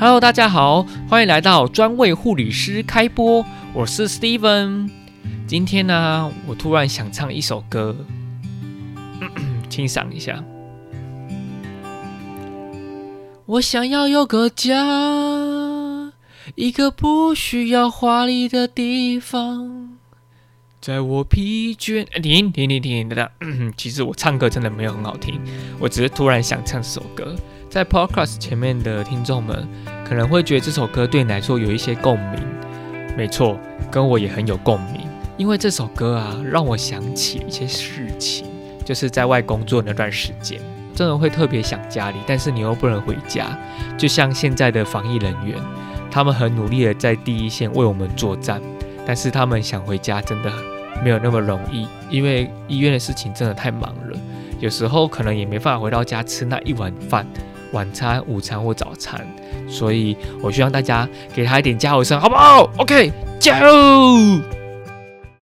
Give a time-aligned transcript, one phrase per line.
[0.00, 4.88] Hello，大家好，欢迎来到专为护理师开播，我是 Steven。
[5.44, 7.96] 今天呢，我突然想唱一首歌，
[9.68, 10.44] 欣赏一下。
[13.46, 16.12] 我想要有个家，
[16.54, 19.98] 一个不需要华丽的地方。
[20.80, 23.32] 在我疲倦，停停停停的，
[23.76, 25.40] 其实我唱歌真的没有很好听，
[25.80, 27.34] 我只是突然想唱首歌。
[27.70, 29.68] 在 Podcast 前面的听众们
[30.02, 32.40] 可能会觉得这首歌对你来说有一些共鸣，
[33.14, 33.58] 没错，
[33.90, 35.02] 跟我也很有共鸣，
[35.36, 38.46] 因为这首歌啊，让我想起一些事情，
[38.86, 40.58] 就是在外工作那段时间，
[40.94, 43.46] 真的会特别想家里，但是你又不能回家，
[43.98, 45.58] 就像现在的防疫人员，
[46.10, 48.62] 他们很努力的在第一线为我们作战。
[49.06, 50.52] 但是他们想回家真的
[51.02, 54.18] 没有那么容易，因为医院的事情真的太忙了，
[54.58, 57.26] 有时候可能也没办法回到家吃那一碗饭，
[57.72, 59.26] 晚餐、午餐或早餐。
[59.68, 64.57] 所以我希望大家给他一点加油声，好不好？OK，加油！